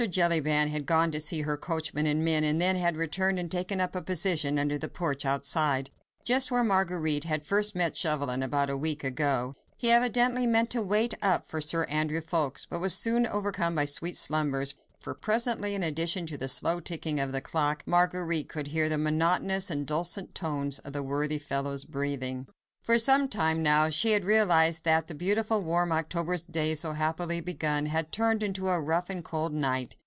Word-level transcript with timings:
Jellyband 0.09 0.71
had 0.71 0.87
gone 0.87 1.11
to 1.11 1.19
see 1.19 1.41
to 1.41 1.43
her 1.43 1.57
coachman 1.57 2.07
and 2.07 2.25
men, 2.25 2.43
and 2.43 2.59
then 2.59 2.75
had 2.75 2.97
returned 2.97 3.37
and 3.37 3.51
taken 3.51 3.79
up 3.79 3.93
a 3.95 4.01
position 4.01 4.57
under 4.57 4.75
the 4.75 4.87
porch 4.89 5.27
outside, 5.27 5.91
just 6.25 6.49
where 6.49 6.63
Marguerite 6.63 7.25
had 7.25 7.45
first 7.45 7.75
met 7.75 7.95
Chauvelin 7.95 8.41
about 8.41 8.71
a 8.71 8.75
week 8.77 9.03
ago. 9.03 9.53
He 9.77 9.91
evidently 9.91 10.47
meant 10.47 10.71
to 10.71 10.81
wait 10.81 11.13
up 11.21 11.45
for 11.45 11.61
Sir 11.61 11.83
Andrew 11.83 12.19
Ffoulkes, 12.19 12.65
but 12.67 12.79
was 12.81 12.95
soon 12.95 13.27
overcome 13.27 13.75
by 13.75 13.85
sweet 13.85 14.17
slumbers, 14.17 14.73
for 14.99 15.13
presently—in 15.13 15.83
addition 15.83 16.25
to 16.25 16.37
the 16.37 16.49
slow 16.49 16.79
ticking 16.79 17.19
of 17.19 17.31
the 17.31 17.39
clock—Marguerite 17.39 18.49
could 18.49 18.69
hear 18.69 18.89
the 18.89 18.97
monotonous 18.97 19.69
and 19.69 19.85
dulcet 19.85 20.33
tones 20.33 20.79
of 20.79 20.93
the 20.93 21.03
worthy 21.03 21.37
fellow's 21.37 21.85
breathing. 21.85 22.47
For 22.83 22.97
some 22.97 23.27
time 23.29 23.61
now, 23.61 23.89
she 23.89 24.13
had 24.13 24.25
realised 24.25 24.85
that 24.85 25.05
the 25.05 25.13
beautiful 25.13 25.61
warm 25.63 25.91
October's 25.91 26.41
day, 26.41 26.73
so 26.73 26.93
happily 26.93 27.39
begun, 27.39 27.85
had 27.85 28.11
turned 28.11 28.41
into 28.41 28.69
a 28.69 28.81
rough 28.81 29.07
and 29.07 29.23
cold 29.23 29.53
night. 29.53 29.97